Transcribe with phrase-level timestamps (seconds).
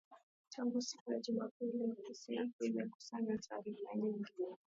[0.49, 4.31] tangu siku ya juma pili ofisi yangu imekusanya taarifa nyingi